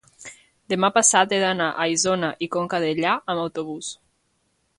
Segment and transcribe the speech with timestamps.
[0.73, 3.93] demà passat he d'anar a Isona i Conca Dellà amb autobús.